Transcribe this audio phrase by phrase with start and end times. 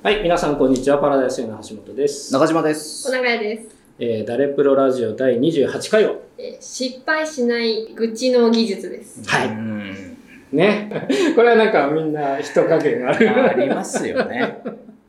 [0.00, 0.98] はい、皆さんこんにちは。
[0.98, 2.32] パラダイスの橋本です。
[2.32, 3.10] 中島です小。
[3.10, 6.22] 長屋です、えー、ダレプロラジオ第28回を。
[6.38, 9.28] えー失敗しない愚痴の技術です。
[9.28, 10.16] はいうん
[10.52, 11.08] ね。
[11.34, 13.28] これはなんかみんな人加減がある。
[13.28, 14.62] ありますよね。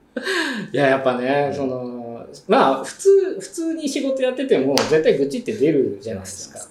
[0.74, 6.68] いや、やっぱね、その、まあ、普通、普通に仕事やってても、絶対愚痴って出るじゃないですか。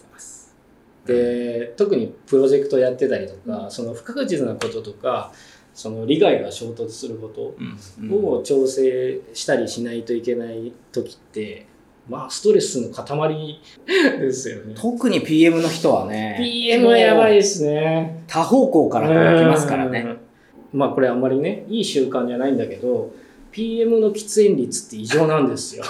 [1.07, 5.33] で、特にプロジェクトやってたりとか、その不確実なこととか、
[5.79, 7.55] その利害が衝突すること
[8.01, 11.67] うんを調整したりしないといけない時って、
[12.09, 14.75] まあ、ストレスの塊ですよね。
[14.77, 18.25] 特に PM の人はね、PM はやばいですね。
[18.27, 20.01] 多方向から来ますからね。
[20.73, 20.81] うん。
[20.81, 23.13] まあこれあんまりね、いい習慣じゃないんだけど、
[23.53, 25.85] PM の喫煙率って異常なんですよ。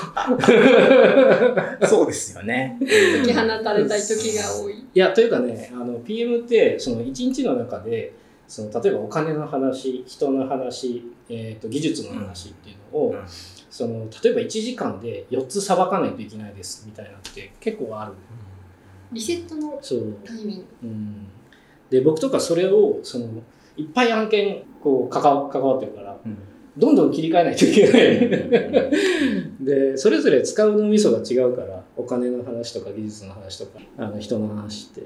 [1.88, 2.76] そうですよね。
[2.78, 4.74] 解き放たれたい時が多い。
[4.74, 8.12] いや、というかね、あの PM ってその一日の中で、
[8.48, 13.24] その例えばお金の話、人の話、えー、と技術の話っていうのを、うん。
[13.70, 18.14] その例えば1時間で4つさばかないといけないですみたいなのって結構ある。
[19.12, 20.16] リセットのそう。
[20.24, 20.66] タイミング。
[20.82, 21.26] うん。
[21.90, 23.26] で僕とかそれをその
[23.76, 26.38] いっぱい案件こう関わ関わってるからうん。
[26.78, 29.52] どんどん切り替えないといけない。
[29.60, 35.02] でそれぞれ使う脳みそが違うからお金の話とか技術の話とかあの人の話って。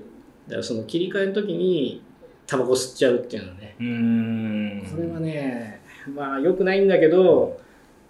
[0.46, 2.02] だからその切り替えの時に
[2.46, 3.76] タバコ吸っちゃうっていうのはね。
[3.78, 4.86] うーん。
[4.90, 5.80] これはね
[6.14, 7.60] まあ良くないんだけど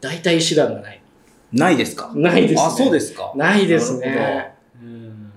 [0.00, 1.02] 大体手段がない。
[1.52, 2.12] ないですか？
[2.14, 2.62] ないですね。
[2.62, 3.32] あ、そうですか？
[3.36, 4.54] ないですね。
[4.82, 5.32] うん。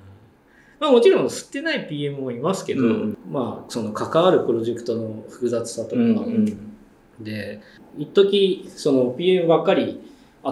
[0.79, 3.17] まあもちろん吸ってない PM もいますけど、うん。
[3.29, 6.75] まあその関わるプロジェクトの複雑さとか、うんうん。
[7.19, 7.61] で
[7.97, 10.01] 一時その PM ばっかり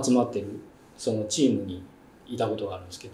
[0.03, 0.47] 集まってる
[0.97, 1.83] そのチームに
[2.25, 3.13] いたことがあるんですけど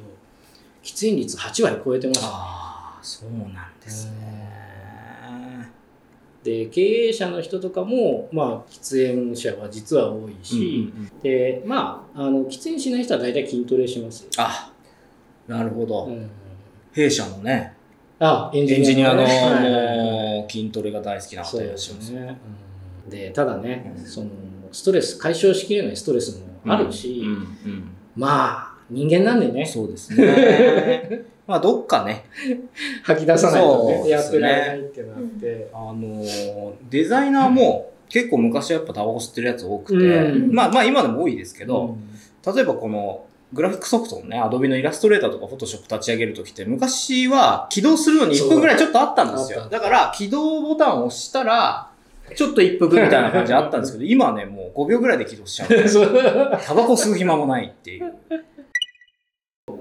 [0.83, 2.31] 喫煙率8割超えてましたね。
[2.35, 4.88] ああ、そうなんですね。
[6.49, 14.29] で経営者の人とかもまあ喫煙者は実は多いし、うんうんうんでまああの喫煙しない人は大体筋トレしますよ。
[14.37, 14.71] あ、
[15.47, 16.05] なるほど。
[16.05, 16.29] うん
[16.91, 17.75] 弊社のね、
[18.17, 22.13] あエンジニアのはいはいはいもう筋トレが大好きな方いらっしゃいますす。
[22.13, 22.37] ね。
[23.07, 24.29] で、ただね、うんその
[24.71, 27.23] ストレス、解消しきれないストレスもあるし、
[28.15, 31.25] まあ、人間なんでね、そうですね。
[31.49, 32.25] まあ、どっかね、
[33.01, 35.67] 吐き出さないとね、ねやってられないってなって。
[35.73, 41.97] あのーデザイナーも結構昔はやっぱタバコ吸ってるやつ多くて、うんまあまあ今でも多いですけけど、
[42.45, 49.67] 例えばこのグラフィックソフトのね、アドビのイラストレーターとかフォトショップ立ち上げるときって、昔は起動するのに1分ぐらいちょっとあったんですよ。
[49.69, 51.89] だから起動ボタンを押したら、
[52.35, 55.69] ちょっと一服みたいな感じあったんですけど、今はね、もう5秒ぐらいで起動しちゃう。
[55.89, 58.13] そうタバコ吸う暇もないっていう。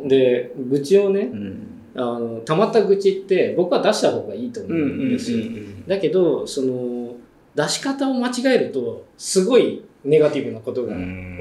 [0.08, 1.62] で、愚痴をねう、ん。
[1.94, 5.38] あの、溜まった愚痴って僕は出した方がいいと思うんううんんですよ。
[5.38, 5.86] うん。
[5.86, 7.14] だけど、その、
[7.54, 10.94] 出し方を間違えると、すごいネガティブなことが、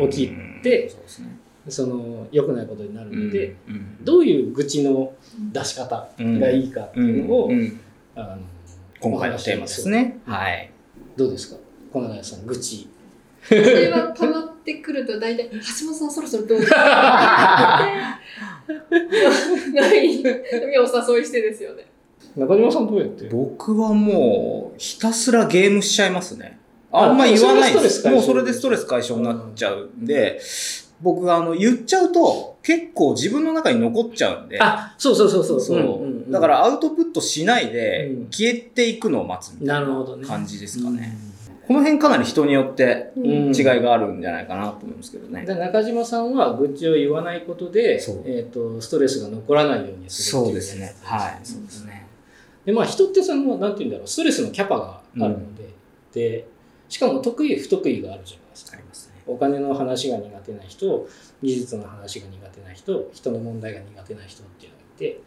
[0.09, 0.33] 起き
[0.63, 1.37] てそうですね。
[1.69, 5.13] その、良くないことになるので、うん、どういう愚痴の
[5.51, 7.79] 出し方がいいかっていうのを、うんうん
[8.15, 8.37] あの
[8.99, 10.17] 今回のテーマですね。
[10.25, 10.71] はい。
[11.15, 11.57] どうですか？
[11.93, 12.89] 小永さん愚痴
[13.47, 18.19] それは溜まってくると大体、橋本さんそろそろどうですか？
[19.73, 20.23] ない、
[20.79, 21.85] お誘いしてですよね。
[22.35, 23.27] 中島さんどうやって？
[23.29, 26.59] 僕はもう、ひたすらゲームしちゃいますね。
[26.91, 28.07] あんま言わないです。
[28.07, 29.89] あもうそれでストレス解消になっちゃう。
[29.99, 30.39] んで、
[31.01, 35.61] 僕があの言っちゃうと結構自分の中に残っちゃうんで、あそうそうそうそう。
[35.61, 35.83] そう、んん
[36.27, 36.31] ん。
[36.31, 38.27] だからアウトプットしないでうん。
[38.31, 40.23] 消えていくのを待つみたないるほどね。
[40.23, 41.15] な感じですかね。
[41.67, 43.55] この辺かなり人によってうん。
[43.55, 45.45] 違いがあるんじゃないかなと思うんですけどね。
[45.45, 47.95] で中島さんは愚痴を言わないことで
[48.25, 50.95] えー、とストレスが残らないようにするっていそうですね。
[51.03, 51.39] はい。
[51.43, 51.91] そうですね。
[51.91, 52.07] ね。
[52.65, 54.07] でまあ人ってそのなんて言うんだろう。
[54.07, 55.69] ストレスのキャパがあるので、
[56.13, 56.47] で
[56.87, 58.77] しかも得意不得意があるじゃないですか。
[58.77, 59.21] ありますね。
[59.27, 61.07] お金の話が苦手な人
[61.43, 65.19] 技術の話が苦手な人人の問題が苦手な人っていうのがいて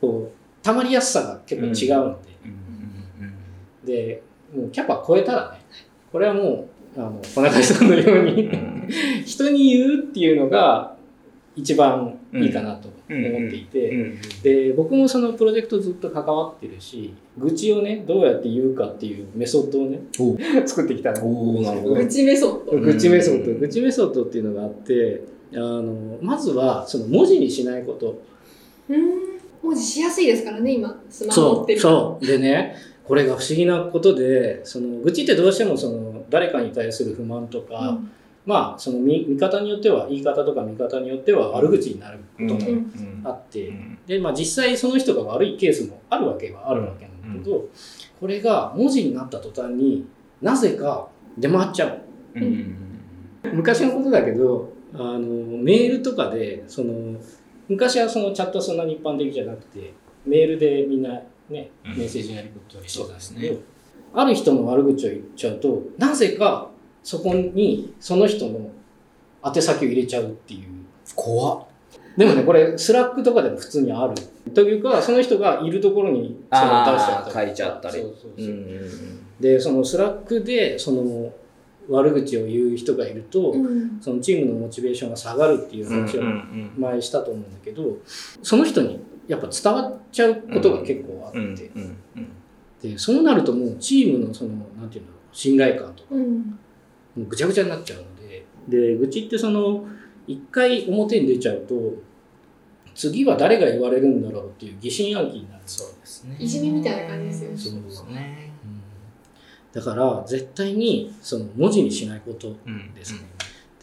[0.00, 2.50] こう溜まりやすさが結構違うので、うん。
[2.50, 3.28] うん。
[3.28, 3.86] うん。
[3.86, 4.22] で
[4.54, 5.63] もうキャパ超えたらね
[6.14, 8.88] これはもうあの小中さんのようにうん。
[9.26, 10.94] 人に言うっていうのが
[11.56, 13.00] 一番いいかなと思っ
[13.50, 14.20] ていて、うん。
[14.44, 21.26] で僕もそのプロジェクトずっと関わってるし愚痴をねどうやって言うかっていうメソッドをねお 作ってきたの。
[21.26, 21.94] おーなるほど。
[21.96, 22.78] 愚痴メソッド。
[22.78, 23.50] 愚痴メソッド。
[23.50, 25.20] うん愚痴メソッドっていうのがあって
[25.52, 28.22] あのまずはその文字にしないこと。
[28.88, 29.00] うん。
[29.64, 31.02] 文字しやすいですからね、今。
[31.10, 31.80] スマホ持そうってる。
[31.80, 32.24] そう。
[32.24, 38.10] でねこれが不思議なことでその愚痴ってどうしてもその誰かに対する不満とか、うん。
[38.46, 43.22] まあその見見方によっては言い方とか見方によっては悪口になることもうん。
[43.24, 43.98] あって、うん。
[44.06, 47.68] でまあ実際その人が悪いケースもあるわけはあるわけなんだけど、
[48.20, 50.06] これが文字になった途端に
[50.42, 52.00] なぜか出回っちゃう。
[52.34, 52.76] うん。
[53.52, 57.18] 昔のことだけど、あの、メールとかで、その、
[57.68, 59.92] 昔はそのチャットそんなに一般的じゃなくて、
[60.24, 61.96] メールでみんなね、うん。
[61.96, 63.73] メッセージやり取りしてたんですけど、そうです
[64.14, 66.70] ある人の悪口を言っちゃうと、なぜか
[67.02, 68.70] そこにその人の
[69.44, 70.60] 宛先を入れちゃうっていう。
[71.14, 71.64] 怖っ。
[72.16, 74.14] でもね、これ、スラックとかでも普通にある。
[74.52, 78.90] というか、その人がいるところにそれを出しちゃったり書いちゃったりそうそうそううんうんうん。
[79.40, 81.32] で、そのスラックで、その
[81.88, 87.96] 悪口を言う人がいると、うんそのチームのモチベーションが下がるっていう話をうん前したと思うんだけど、
[88.42, 92.28] その人にやっぱ伝わっちゃうことが結構あって、うんうんうん
[92.84, 96.58] でそうなるともうチームのその、なんていうんだろう、信頼感とか、うん
[97.16, 99.86] もうぐちゃぐちゃになっちゃうので、で、愚痴ってその、
[100.26, 101.74] 一回表に出ちゃうと、
[102.94, 105.62] 次は誰が言われるんだろうっていう疑心暗鬼になる。
[105.64, 106.36] そうですね。
[106.38, 108.52] いじめみたいな感じですよねそうですね。
[109.72, 113.20] だから、絶対にその文字にしないことうんですね。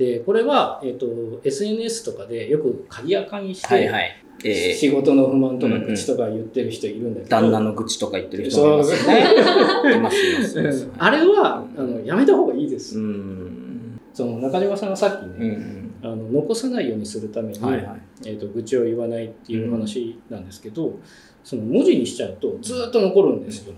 [0.02, 1.06] で、これは、えっ、と、
[1.44, 4.24] SNS とかでよく鍵垢にして、はいはい。
[4.44, 9.96] え仕事の不満とか愚痴とか言ってる人いるんだけど、旦那の愚痴とか言ってる人もいますよね。
[9.96, 14.00] いますいますいますうんあれはあのやめた方がいいです、うん。
[14.16, 15.94] その中島さんがさっきうんうね、ん。
[16.02, 18.02] あの残さないようにするために、はいはい。
[18.26, 20.98] えー、と愚痴を言わないっていう話なんですけど、
[21.44, 23.76] その文字にしちゃうとずーっと残るんですよ、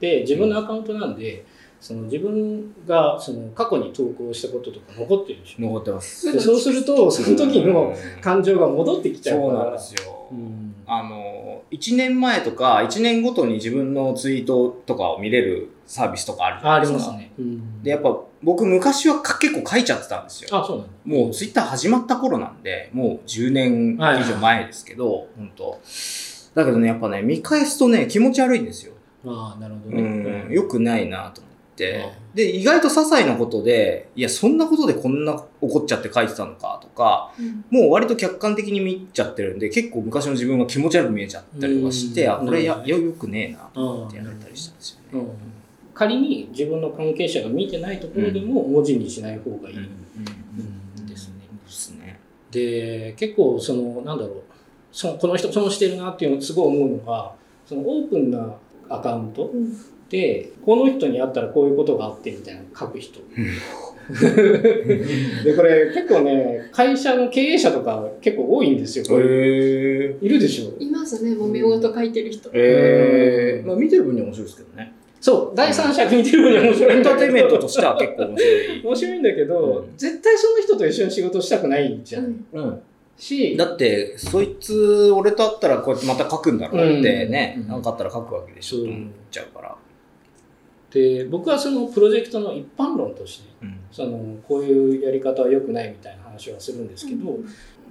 [0.00, 1.44] で自分のアカウントなんで
[1.80, 5.62] その自分がその過去に投稿したこととか残ってるでしょ。
[5.62, 6.30] 残ってます。
[6.30, 9.50] でそうするとその時の感情が戻ってきちゃうから。
[9.50, 10.28] そうなんですよ。
[10.30, 10.74] うん。
[10.86, 17.12] あの、1年前とか、1年ごとに自分のツイートとかを見れるサービスとかあるじゃああないですか。
[17.12, 17.82] りますね、うん。
[17.82, 20.48] で、やっぱ僕昔はか結構書いちゃってたんですよ。
[20.52, 20.92] あそうなんだ。
[21.04, 25.80] もうツイッター始まった頃なんで、もう10年以上前ですけど、本当。
[26.54, 28.92] だけどね、やっぱね、見返すとね、気持ち悪いんですよ。
[29.24, 32.12] ああなるほどうね、ん、よくないなと思って。
[32.34, 32.36] う。
[32.36, 37.64] で、意外と些細なことで、いや、そんなことでこんな怒っちゃって書いてたのかとか、うん。
[37.70, 42.32] もう割と客観的に見ちゃってるんで、結構昔の自分が気持ち悪く見えちゃったりとかして、うん。
[42.32, 45.26] あ、これや、うんやよくねえなってやられたりしたんですよね。
[45.26, 45.30] うん。
[45.94, 49.76] 仮に自分の関係者が見てないところでも文字にしない方がいい、
[51.06, 51.34] ですね
[51.66, 52.18] ですね。
[52.50, 54.42] で結構そのなんだろう。
[54.92, 57.32] そのこの人損してるなっていうのをすごい思うのが
[57.66, 58.54] そのオープンな
[58.88, 59.50] アカウント
[60.64, 63.20] この人に会ったらこういうことがあってみたいなの書く人。
[65.44, 69.04] でこれ結構ね会社の経営者とか結構多いんですよ。
[69.06, 70.82] これへいるでしょ。
[70.82, 72.50] いますね、揉め事書いてる人。
[72.52, 74.92] えー、まあ見てる分には面白いですけどね。
[75.20, 76.96] そう第三者見てる分には面白い。
[76.96, 78.82] エンターテインメントとしては結構面白い。
[78.82, 79.96] 面白いんだけど、うん。
[79.96, 82.64] 絶対その人と一緒に仕事したくないじゃん、うん。
[82.64, 82.82] うん。
[83.16, 87.68] しだって、そいつ、俺と会ったらこうやってまた書くんだろうってね、うん。
[87.68, 88.78] なんかあったら書くわけでしょ。
[88.78, 89.76] と思っちゃうから。
[90.90, 93.80] で僕はそのプロジェクトの一般論としてうん。
[93.92, 97.38] そのこういうやり方は良くないみたいな話はするんですけど、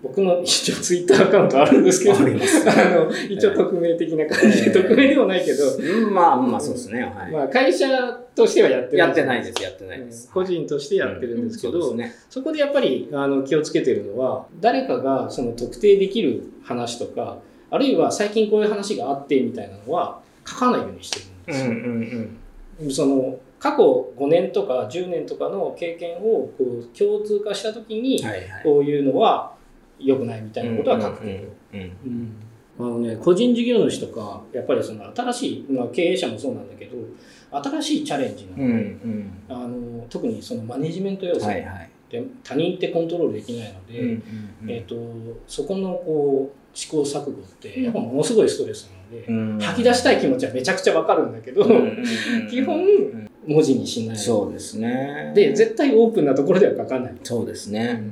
[0.02, 7.02] 僕の一応ツイッターアカウントあるんですけどあります あの一応匿名的な感じで、ええ匿名でもないけど、うんまあまあそうですね。
[7.02, 7.32] はい。
[7.32, 7.88] まあ、会社
[8.34, 10.30] としてはやってるやってないです、やってないです。
[10.32, 12.16] 個人としてやってるんですけど、そうですね。
[12.30, 21.72] そこでやっぱりあの気をつけてるのは誰かがその特定できる話とかあるいは最近こういう話があってみたいなのは書かないようにしてるんですよ。
[21.72, 22.38] ん
[22.90, 28.24] その過去5年とか10年とかの経験をこう共通化した時に。
[28.64, 29.54] こういうのは
[30.00, 31.24] 良くないみたいなことは書く
[32.80, 36.96] あのね、個人事業主とかやっぱりその新しい、まあ、経営者もそうなんだけど
[37.52, 39.34] 新しいチャレンジなので、うんうん。
[39.50, 41.90] あの特にそのマネジメント要素はいはい。
[42.10, 44.24] で他人ってコントロールできないので、うん
[44.68, 44.96] えー、と
[45.46, 49.60] そこのこう試行錯誤ってやっぱものすごいストレスなので、うん。
[49.60, 51.66] 吐き出したい気持ちはめちゃくちゃわかるんだけど、
[52.50, 52.86] 基本
[53.48, 54.18] 文字にしない。
[54.18, 55.32] そうですね。
[55.36, 58.04] で絶対オープンなところでは書かない、そうですね。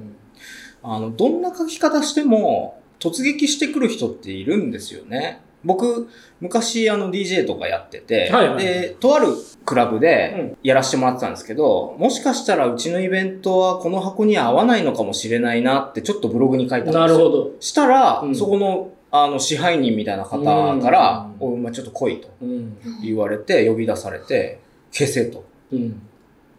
[0.84, 5.42] あの、どんな書き方しても、突撃してくる人っているんですよね。
[5.64, 6.08] 僕、
[6.40, 9.28] 昔、あの、DJ とかやってて、はいはいで、とある
[9.66, 17.02] クラブでやらせてもらってたんですけど、もしかしたらうちのイベントはこの箱には合わないのかもしれないなって、ちょっとブログに書いたんですよ。
[17.02, 18.36] なるほど、したら、うん。
[18.36, 20.40] そこの、あの、支配人みたいな方
[20.80, 21.54] から、うん。
[21.54, 22.78] お前ちょっと来いとうん。
[23.04, 24.60] 言われて、呼び出されて、
[24.92, 25.44] 消せと。
[25.72, 26.02] うん、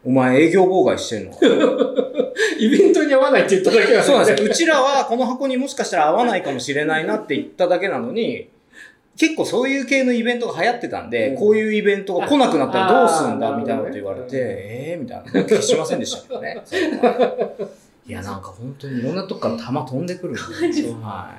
[0.05, 1.33] お前営業妨害してんの
[2.59, 4.49] イベントに合わないって言っただけなんそうなんですよ。
[4.49, 8.49] うちらはこの箱にもしかしたら合わないかもしれないなって言っただけなのに、
[9.19, 15.25] 結構そういう系のイベントが流行ってたんで、うんこういうイベントが来なくなったらどうすんだみたいなこと言われて、えーみたいな。
[15.45, 16.57] 消しませんでしたけどね。
[18.07, 20.93] いや、なんか本当にいろんなとこから弾飛んでくるんですよ。
[20.95, 21.35] は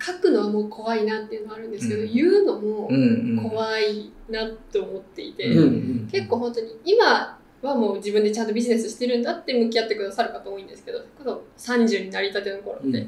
[0.00, 2.94] 書くのはもう怖いなっていうのはあるんですけど、うん言うのもい。
[2.94, 3.50] うんうん。
[3.50, 13.06] 怖いなと思っていて、うんうん結構本当に今はもう自分でちゃんとビジネスしてるんだって向き合ってくださる方多いんですけど、それこそ30になりたての頃って、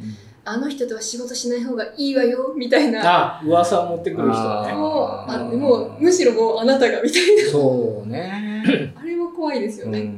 [0.51, 3.39] あの人とは仕事しない方がいいわよ、みたいな。
[3.39, 4.73] あ、噂を持ってくる人ね。
[4.73, 8.63] もう、あもう、むしろもうあなたが、みたいそうね。
[8.95, 9.01] な。
[9.01, 10.13] あれも怖いですよね。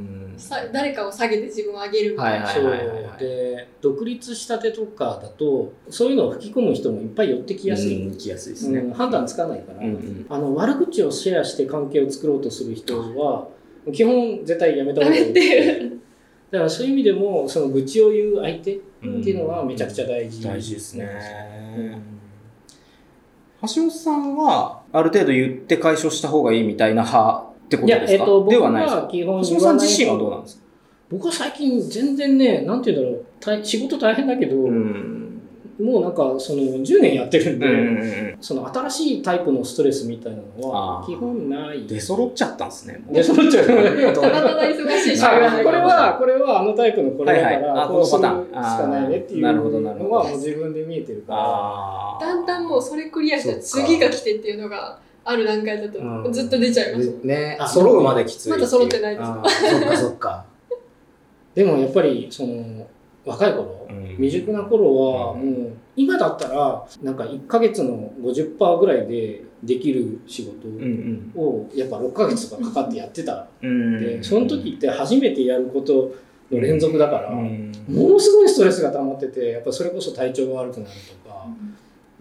[0.72, 2.46] 誰かを下げて自分を上げるみたいな。
[2.48, 8.80] そうはいはいはいはいで独立したてとかだとそういうのを吹き込む人もいっぱい寄ってきやすい、うん行きやすいですね。
[8.80, 13.46] うん判断つかないから、うんうんあの悪口をシェアして関係を作ろうとする人は
[13.92, 15.34] 基本絶対やめた方がいい
[16.50, 21.08] だからそういう意味でもその愚痴を言う相手ってうんいうのはめちゃくちゃ大事、大事ですね。
[21.76, 22.02] うん。
[23.62, 28.22] 橋本さんは、ある程度言って解消した方がいいみたいな派ってこといや、ですか？
[28.22, 29.02] えっと、僕ではないですか？
[29.02, 30.62] は基本橋本さん自身はどうなんですか？
[31.10, 35.21] 僕は最近全然ね、なんて言うんだろう、大仕事大変だけど、ん。
[35.82, 41.86] もうなんかその10年やってるんで、うんうんうんその新しいタイプのストレスみたいなのは基本ない。
[41.86, 43.00] 出揃っちゃったんですね。
[43.10, 43.66] 出揃っちゃう。
[44.14, 51.38] ただただ忙しいしこれは、これはあのタイプのこれだかはいはいら、あこうするしこのパターンかないねっていうあーなるほどなるほどのはもう自分で見えてるから。
[51.40, 57.10] あだんだんもうそれクリアしたら次が来てっていうのがある段階だとうんずっと出ちゃいます。
[57.22, 58.50] ねあ揃うまできつい。
[58.50, 59.26] まだ揃ってないです。
[59.26, 60.44] あーそっかそっか。
[61.54, 62.86] でもやっぱり、その、
[63.24, 64.06] 若い頃、うん。
[64.16, 65.50] 未熟な頃は、うん。
[65.50, 73.46] もう、今だったら、なんか1ヶ月の50%ぐらいでできる仕事うんを、やっぱ6ヶ月とかかかってやってた。
[73.62, 74.00] うん。
[74.00, 76.14] で、その時って初めてやること
[76.50, 77.72] の連続だから、うん。
[77.88, 80.92] ものすごいストレスが溜まっててやっぱそれこそ体調が悪くなる
[81.24, 81.46] とか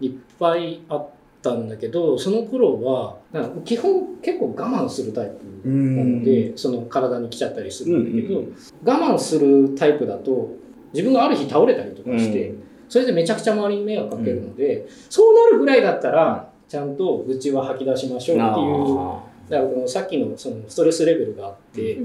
[0.00, 1.08] いっぱいあっ
[1.40, 3.16] たんだけどその頃は
[3.64, 5.30] 基本結構我慢するタイ
[5.62, 8.56] プなので、その体に来ちゃったりするんだけど、うん。
[8.84, 10.50] 我慢するタイプだと
[10.92, 12.62] 自分がある日倒れたりとかして、うん。
[12.88, 18.98] それでめちゃくちゃ周りに迷惑かけるので、そうなるぐらいだったらちゃんと愚痴は吐き出しましょうっていう。
[18.98, 21.98] あだからこのさっきのそのストレスレベルがあって、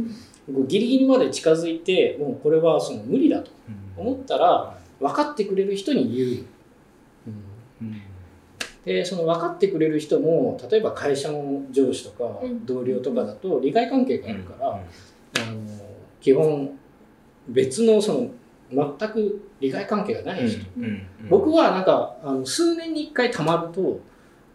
[0.67, 6.29] ギリギリまで近づいてもうこれはその無理だとー思ったら分かってくれる人に言う、
[7.82, 8.01] うんうん。
[8.86, 12.65] でその分かってくれる人も例えば会社の上司とかうん。
[12.65, 15.62] 同僚とかだと利害関係があるから、あの
[16.20, 16.72] 基本
[17.48, 18.27] 別のその
[18.71, 20.83] 全く利害関係がない人、うん。
[20.83, 21.07] うん。
[21.29, 24.00] 僕はなんかあの数年に1回たまると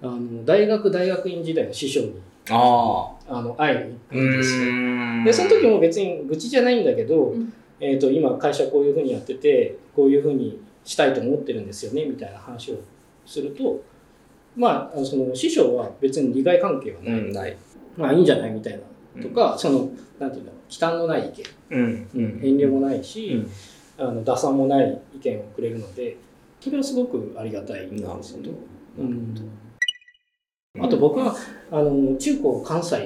[0.02, 3.38] あの大学大学院時代の師匠にああ。
[3.38, 4.72] あの会いに行くんですよ。
[4.72, 5.24] ん。
[5.24, 7.52] でその時も別に愚痴じゃないんだけど、うん。
[7.80, 12.76] えー、と今会社こういうふうにやっててこういうふうにしたいと思ってるんですよねみたいな話を
[13.26, 13.82] すると
[14.56, 17.56] まああのその師匠は別に利害関係はない、うん、ない。
[17.96, 18.80] まあいいんじゃないみたいな。
[19.20, 21.32] とか、そのなんていうんだろう忌憚のない意
[21.70, 22.08] うん。
[22.14, 23.50] 見、遠慮もないし、うん
[24.02, 26.16] あの打算もない意見をくれるので
[26.60, 28.48] それはすごくありがたいんですよなるほね
[28.96, 29.02] ど。
[29.02, 29.62] うん
[30.80, 31.36] あと僕は
[31.70, 32.96] あの中高関西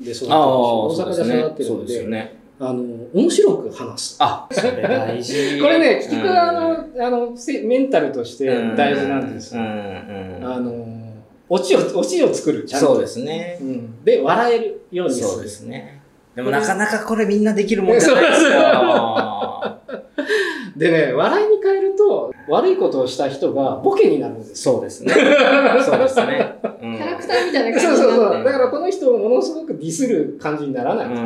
[0.00, 2.38] で育って大阪で育ってるそうですのでよね。
[2.60, 4.16] あの面白く話す。
[4.20, 5.60] あ、それ大事。
[5.60, 11.14] これね、結局、うんあの、あの、せメンタルとして大事なんですあの、
[11.48, 12.86] オチを、オチを作る、ちゃんと。
[12.86, 13.64] そうですねう。
[13.64, 14.04] ん。
[14.04, 15.26] で、笑えるようにする。
[15.28, 16.00] そうですね。
[16.34, 19.77] でもなかなかこれみんなできるもんじゃないですよ。
[20.76, 24.74] でね、笑いに変えると、悪いことをした人がボケになるんですよ。
[24.74, 25.12] そうですね。
[25.84, 26.58] そうですね。
[26.62, 28.44] キキャラクターみたいなそう感じになってそうそう。
[28.44, 31.20] だからこの人をものすごくディスる感じにならなくて、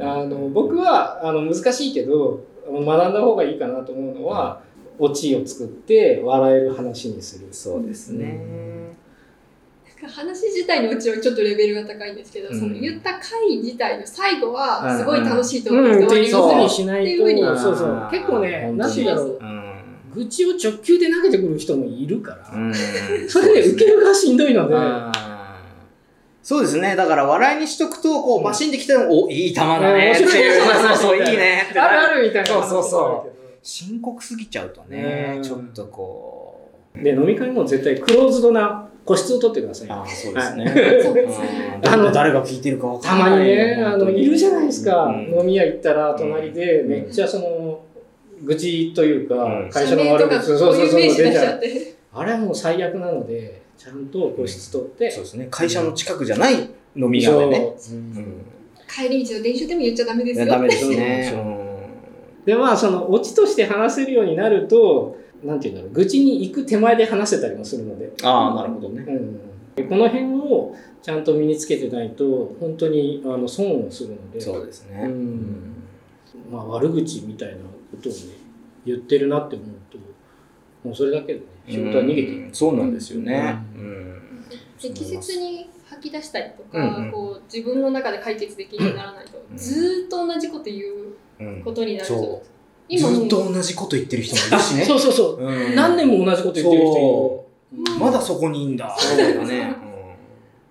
[0.00, 4.60] あの僕はあの難しいけど学んだ方がいいかなと思うのは、
[4.98, 7.48] オチを作って笑える話にする。
[7.50, 8.40] そうですね。
[10.08, 16.68] 話自体のうちはちょっとレベルが高いんですけど、うんその言った回自体の最後はすごい楽しいとうん、思っていうふうにすよ。
[16.68, 18.08] しないと、っていうふうにそうそう。
[18.10, 19.38] 結構ね、本当になんて言うんだろう。
[19.40, 19.66] うん
[20.16, 22.72] 愚痴を直球で投げてくる人もいるから、うん
[23.28, 24.74] それで受けるがしんどいので、
[26.42, 26.96] そうですね。
[26.96, 30.28] だから笑いにしとくと、こう、マシンで来ても、お、いい球だねっていう。
[30.28, 31.78] 面白いそうそう、いいねって。
[31.78, 32.48] あるあるみたいな。
[32.48, 37.02] そうそうそう深刻すぎちゃうとねう、んちょっとこう。
[37.02, 39.88] で、飲み会も絶対クローズドな個室を取ってください。
[39.88, 41.80] ああ、そうですね。
[41.86, 43.30] あの、誰が聞いてるかわたかんない。
[43.30, 45.04] まにね、あの、いるじゃないですか。
[45.04, 47.80] うん飲み屋行ったら、隣でめっちゃその、
[48.42, 51.60] 愚痴というかうん、会社の悪口、そうそうそう、出出ちゃう。
[52.14, 55.46] あれはもう最悪なので、ちゃんと個室取って、そうですね。
[55.50, 56.54] 会社の近くじゃない
[56.96, 57.74] 飲み屋でね。
[57.78, 58.46] そううん
[58.88, 60.46] 帰り道の電車でも言っちゃダメですよ。
[60.46, 61.28] ダメですそうね。
[61.30, 61.66] そううん
[62.46, 69.02] でまあそのオチとして話せるようになるとなんていうんだろう愚痴に行く手前で話せたりもするので、ああ、なるほどね。
[69.02, 69.40] うん、
[69.74, 74.40] でこの辺をちゃんと身につけてないと本当にあの損をするので。
[74.40, 75.02] そうですね。
[75.04, 75.72] うん。
[76.50, 77.62] まあ、悪口みたいなこ
[78.02, 78.18] とをね
[78.84, 79.98] 言ってるなって思うと
[80.84, 82.30] もうそれだけでね仕事は逃げていく。
[82.30, 83.58] うんそうなんですよね。
[83.74, 84.44] うん。
[84.80, 87.12] 適切に吐き出したりとか、うんうん。
[87.12, 89.56] こう自分の中で解決できるようにならないと、うん。
[89.56, 92.24] ずーっと同じこと言うことになると、そう。
[92.24, 92.42] 今も
[92.90, 94.84] ずっと同じこと言ってる人もいるしね。
[94.86, 95.44] そうそうそう。
[95.44, 96.86] うん何年も同じこと言ってる人いる。
[96.86, 97.44] そ
[97.96, 98.94] うまだそこにいんだ。
[98.98, 99.76] そうみたいなね。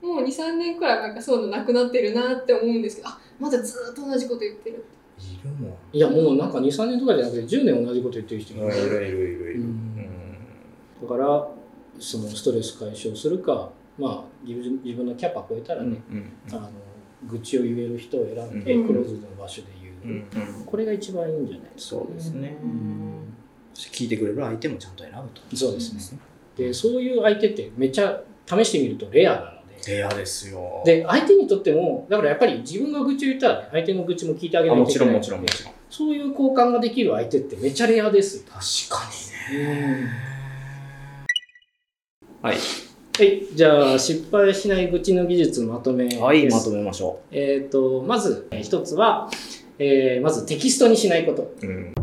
[0.01, 4.85] もう23年くらいなんかそういうのなくなってるなって思うんですけどあまだずーっと同じこと言ってるうん
[5.23, 5.73] いるもん。
[5.91, 8.67] いや、もうなんか2、3年とかじゃなくて10年同じこと言ってる人いる。
[8.67, 9.61] いるいるいるいる。
[9.61, 9.95] うん
[11.01, 11.47] だから、
[11.99, 16.69] そのストレス解消するか、まあ、自分自分のキャパ超えたらね、うんあの
[17.27, 20.65] 愚痴を言える人を選んで、うんクローズドの場所で言う、うんうん。
[20.65, 21.65] これが一番いいんじゃない？
[21.65, 23.33] ですか、そうですねうん。
[23.75, 24.95] 聞いてくれる相手もちゃん。
[24.95, 25.17] と選ぶ
[25.49, 25.55] と。
[25.55, 26.19] そうですね
[26.55, 29.51] でそういう相手ってめっちゃ試してみるとレアなの
[29.83, 30.81] でレアですよ。
[30.85, 35.41] で相手にとってもだからやっぱり自分が愚痴を言ったら、ね、相手の愚痴も聞いてあげないといけないあもちろん。
[35.41, 35.63] もちろん。
[35.63, 35.73] もちろん。
[35.89, 39.09] そういう交換ができる相手ってめっちゃレアですよ確か
[39.51, 40.09] にね。
[42.41, 42.55] はい。
[43.17, 49.29] はいじゃあ失敗しない愚痴の技術まとめですはい、まとめましょえっ、とまずえー一つは、
[49.79, 51.43] えーまずテキストにしないこと。
[51.61, 51.67] う。
[51.67, 51.93] うん。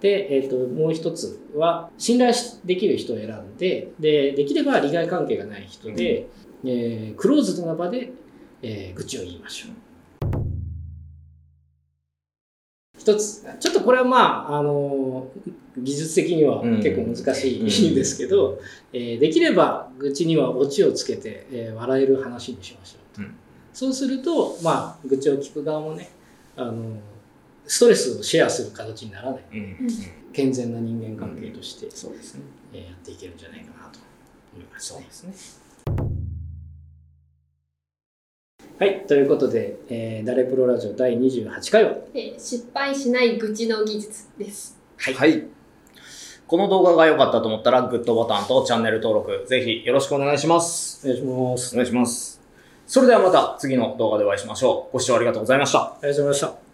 [0.00, 6.28] で、えー、ともう一つは信頼しできる人を選んででできれば利害関係がない人で、
[6.64, 8.12] えークローズドな場で、
[8.62, 9.70] えー愚痴を言いましょう。
[12.98, 15.28] 一つちょっとこれはまあ、あの
[15.78, 18.60] 技術的には結構難しいんですけど、
[18.92, 23.07] えーできれば愚痴にはオチをつけて、えー笑える話にしましょう
[23.72, 26.10] そうするとまあ愚痴を聞く側もね
[26.56, 26.96] あの
[27.68, 29.88] ストレスをシェアする形にならないうん。
[30.32, 32.42] 健全な人間関係として、そうですね。
[32.72, 33.98] えーやっていけるんじゃないかなと
[34.54, 35.06] 思いますね。
[35.10, 35.34] すね。
[38.78, 45.44] はい、ということで、えー、ダレプロラジオ第28回は、えー失敗しない愚痴の技術ですはいはい。
[46.46, 51.06] この動画が良かったと思ったら、グッドボタンとチャンネル登録、ぜひよろしくお願いします。
[51.06, 51.74] お願いします。
[51.74, 52.27] お願いします。
[52.88, 54.92] それではまた次の動画でお会いしましょう。
[54.94, 55.78] ご視聴ありがとうございました。
[55.78, 56.67] ありがとうございました。